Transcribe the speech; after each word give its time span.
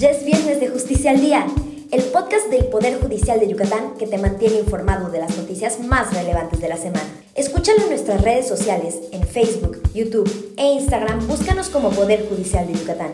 Ya 0.00 0.08
es 0.08 0.24
viernes 0.24 0.58
de 0.60 0.68
Justicia 0.68 1.10
al 1.10 1.20
Día, 1.20 1.46
el 1.92 2.02
podcast 2.04 2.46
del 2.46 2.64
Poder 2.68 2.98
Judicial 2.98 3.38
de 3.38 3.48
Yucatán 3.48 3.98
que 3.98 4.06
te 4.06 4.16
mantiene 4.16 4.60
informado 4.60 5.10
de 5.10 5.18
las 5.18 5.36
noticias 5.36 5.78
más 5.80 6.14
relevantes 6.14 6.58
de 6.58 6.68
la 6.68 6.78
semana. 6.78 7.04
Escúchalo 7.34 7.82
en 7.82 7.90
nuestras 7.90 8.22
redes 8.22 8.48
sociales, 8.48 8.98
en 9.12 9.24
Facebook, 9.24 9.82
YouTube 9.92 10.54
e 10.56 10.72
Instagram, 10.72 11.28
búscanos 11.28 11.68
como 11.68 11.90
Poder 11.90 12.26
Judicial 12.30 12.66
de 12.66 12.78
Yucatán 12.78 13.12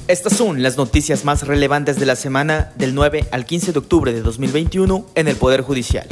Estas 0.08 0.38
son 0.38 0.62
las 0.62 0.78
noticias 0.78 1.26
más 1.26 1.48
relevantes 1.48 2.00
de 2.00 2.06
la 2.06 2.16
semana 2.16 2.72
del 2.76 2.94
9 2.94 3.26
al 3.32 3.44
15 3.44 3.72
de 3.72 3.80
octubre 3.80 4.14
de 4.14 4.22
2021 4.22 5.04
en 5.16 5.28
el 5.28 5.36
Poder 5.36 5.62
Judicial. 5.62 6.08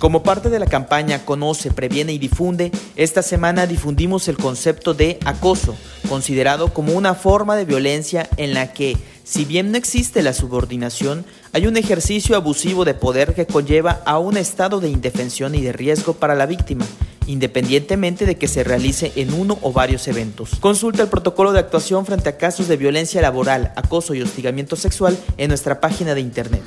Como 0.00 0.22
parte 0.22 0.48
de 0.48 0.58
la 0.58 0.66
campaña 0.66 1.26
Conoce, 1.26 1.70
Previene 1.70 2.14
y 2.14 2.18
Difunde, 2.18 2.72
esta 2.96 3.22
semana 3.22 3.66
difundimos 3.66 4.28
el 4.28 4.38
concepto 4.38 4.94
de 4.94 5.18
acoso, 5.26 5.76
considerado 6.08 6.72
como 6.72 6.94
una 6.94 7.14
forma 7.14 7.54
de 7.54 7.66
violencia 7.66 8.26
en 8.38 8.54
la 8.54 8.72
que, 8.72 8.96
si 9.24 9.44
bien 9.44 9.70
no 9.70 9.76
existe 9.76 10.22
la 10.22 10.32
subordinación, 10.32 11.26
hay 11.52 11.66
un 11.66 11.76
ejercicio 11.76 12.34
abusivo 12.34 12.86
de 12.86 12.94
poder 12.94 13.34
que 13.34 13.46
conlleva 13.46 14.00
a 14.06 14.18
un 14.18 14.38
estado 14.38 14.80
de 14.80 14.88
indefensión 14.88 15.54
y 15.54 15.60
de 15.60 15.72
riesgo 15.72 16.14
para 16.14 16.34
la 16.34 16.46
víctima, 16.46 16.86
independientemente 17.26 18.26
de 18.26 18.36
que 18.36 18.48
se 18.48 18.64
realice 18.64 19.12
en 19.16 19.32
uno 19.32 19.58
o 19.62 19.72
varios 19.72 20.08
eventos. 20.08 20.50
Consulta 20.60 21.02
el 21.02 21.08
protocolo 21.08 21.52
de 21.52 21.60
actuación 21.60 22.06
frente 22.06 22.28
a 22.28 22.36
casos 22.36 22.68
de 22.68 22.76
violencia 22.76 23.22
laboral, 23.22 23.72
acoso 23.76 24.14
y 24.14 24.22
hostigamiento 24.22 24.76
sexual 24.76 25.18
en 25.36 25.48
nuestra 25.48 25.80
página 25.80 26.14
de 26.14 26.20
internet. 26.20 26.62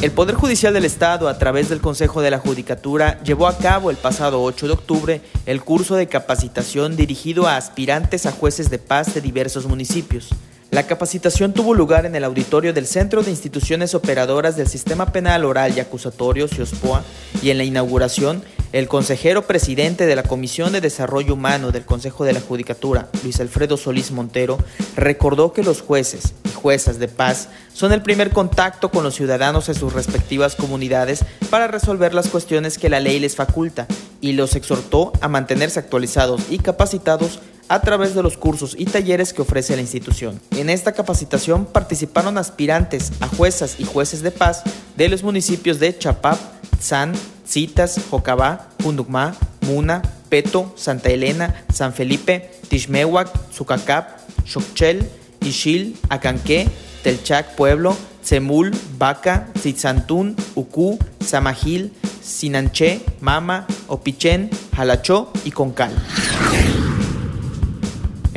El 0.00 0.12
Poder 0.12 0.36
Judicial 0.36 0.72
del 0.72 0.84
Estado, 0.84 1.28
a 1.28 1.38
través 1.38 1.68
del 1.68 1.80
Consejo 1.80 2.22
de 2.22 2.30
la 2.30 2.38
Judicatura, 2.38 3.20
llevó 3.24 3.48
a 3.48 3.58
cabo 3.58 3.90
el 3.90 3.96
pasado 3.96 4.42
8 4.44 4.68
de 4.68 4.72
octubre 4.72 5.20
el 5.44 5.60
curso 5.62 5.96
de 5.96 6.06
capacitación 6.06 6.94
dirigido 6.94 7.48
a 7.48 7.56
aspirantes 7.56 8.24
a 8.24 8.30
jueces 8.30 8.70
de 8.70 8.78
paz 8.78 9.12
de 9.12 9.20
diversos 9.20 9.66
municipios. 9.66 10.28
La 10.70 10.86
capacitación 10.86 11.52
tuvo 11.52 11.74
lugar 11.74 12.06
en 12.06 12.14
el 12.14 12.22
auditorio 12.22 12.72
del 12.72 12.86
Centro 12.86 13.24
de 13.24 13.30
Instituciones 13.30 13.94
Operadoras 13.94 14.54
del 14.54 14.68
Sistema 14.68 15.10
Penal 15.12 15.44
Oral 15.44 15.72
y 15.76 15.80
Acusatorio, 15.80 16.46
CIOSPOA, 16.46 17.02
y 17.42 17.50
en 17.50 17.58
la 17.58 17.64
inauguración 17.64 18.44
el 18.72 18.88
consejero 18.88 19.46
presidente 19.46 20.06
de 20.06 20.16
la 20.16 20.22
Comisión 20.22 20.72
de 20.72 20.80
Desarrollo 20.80 21.34
Humano 21.34 21.70
del 21.70 21.84
Consejo 21.84 22.24
de 22.24 22.32
la 22.32 22.40
Judicatura, 22.40 23.08
Luis 23.22 23.40
Alfredo 23.40 23.76
Solís 23.76 24.10
Montero, 24.10 24.58
recordó 24.96 25.52
que 25.52 25.62
los 25.62 25.80
jueces 25.80 26.34
y 26.44 26.52
juezas 26.52 26.98
de 26.98 27.08
paz 27.08 27.48
son 27.72 27.92
el 27.92 28.02
primer 28.02 28.30
contacto 28.30 28.90
con 28.90 29.04
los 29.04 29.14
ciudadanos 29.14 29.68
en 29.68 29.74
sus 29.74 29.92
respectivas 29.92 30.54
comunidades 30.54 31.24
para 31.50 31.68
resolver 31.68 32.12
las 32.12 32.28
cuestiones 32.28 32.78
que 32.78 32.90
la 32.90 33.00
ley 33.00 33.18
les 33.18 33.36
faculta 33.36 33.86
y 34.20 34.32
los 34.32 34.54
exhortó 34.54 35.12
a 35.20 35.28
mantenerse 35.28 35.78
actualizados 35.78 36.42
y 36.50 36.58
capacitados 36.58 37.40
a 37.68 37.80
través 37.80 38.14
de 38.14 38.22
los 38.22 38.36
cursos 38.36 38.74
y 38.78 38.86
talleres 38.86 39.32
que 39.32 39.42
ofrece 39.42 39.76
la 39.76 39.82
institución. 39.82 40.40
En 40.52 40.70
esta 40.70 40.92
capacitación 40.92 41.66
participaron 41.66 42.38
aspirantes 42.38 43.12
a 43.20 43.28
juezas 43.28 43.76
y 43.78 43.84
jueces 43.84 44.22
de 44.22 44.30
paz 44.30 44.62
de 44.96 45.08
los 45.08 45.22
municipios 45.22 45.78
de 45.78 45.96
Chapap, 45.96 46.38
San, 46.80 47.12
Citas, 47.48 47.98
Jocabá, 48.10 48.68
Punducmá, 48.76 49.34
Muna, 49.62 50.02
Peto, 50.28 50.72
Santa 50.76 51.08
Elena, 51.08 51.64
San 51.72 51.94
Felipe, 51.94 52.50
Tishmehuac, 52.68 53.28
Zucacap, 53.50 54.20
Xochel, 54.44 55.08
Ixil, 55.40 55.96
Acanqué, 56.10 56.68
Telchac 57.02 57.56
Pueblo, 57.56 57.96
Semul, 58.22 58.72
Vaca, 58.98 59.48
Zitzantún, 59.58 60.36
Ucú, 60.54 60.98
Samajil, 61.24 61.92
Sinanché, 62.22 63.00
Mama, 63.20 63.66
Opichen, 63.86 64.50
Jalachó 64.76 65.32
y 65.44 65.50
Concal. 65.50 65.92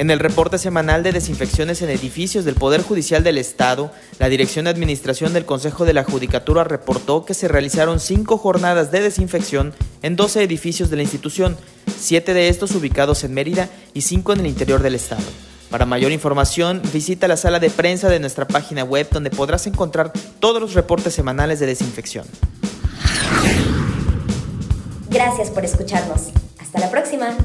En 0.02 0.10
el 0.10 0.18
reporte 0.18 0.58
semanal 0.58 1.04
de 1.04 1.12
desinfecciones 1.12 1.84
en 1.84 1.92
edificios 1.92 2.44
del 2.44 2.56
Poder 2.56 2.82
Judicial 2.82 3.24
del 3.24 3.38
Estado, 3.38 3.92
la 4.18 4.30
Dirección 4.30 4.66
de 4.66 4.72
Administración 4.72 5.32
del 5.32 5.46
Consejo 5.46 5.86
de 5.86 5.94
la 5.94 6.04
Judicatura 6.04 6.64
reportó 6.64 7.24
que 7.24 7.36
se 7.36 7.48
realizaron 7.48 8.00
cinco 8.00 8.40
jornadas 8.40 8.92
de 8.92 9.02
desinfección 9.02 9.76
en 10.02 10.16
12 10.16 10.42
edificios 10.42 10.90
de 10.90 10.96
la 10.96 11.04
institución, 11.04 11.56
siete 12.00 12.34
de 12.34 12.50
estos 12.50 12.74
ubicados 12.74 13.24
en 13.24 13.36
Mérida 13.36 13.70
y 13.94 14.02
cinco 14.02 14.34
en 14.34 14.40
el 14.40 14.48
interior 14.48 14.82
del 14.82 14.96
Estado. 14.96 15.22
Para 15.70 15.86
mayor 15.86 16.12
información, 16.12 16.82
visita 16.92 17.28
la 17.28 17.38
sala 17.38 17.60
de 17.60 17.70
prensa 17.70 18.10
de 18.10 18.20
nuestra 18.20 18.48
página 18.48 18.84
web 18.84 19.08
donde 19.12 19.30
podrás 19.30 19.68
encontrar 19.68 20.12
todos 20.40 20.60
los 20.60 20.74
reportes 20.74 21.14
semanales 21.14 21.60
de 21.60 21.68
desinfección. 21.68 22.26
Gracias 25.12 25.52
por 25.52 25.64
escucharnos. 25.64 26.30
Hasta 26.58 26.80
la 26.80 26.90
próxima. 26.90 27.38